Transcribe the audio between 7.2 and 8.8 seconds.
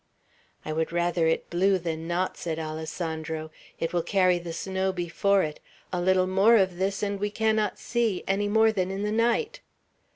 cannot see, any more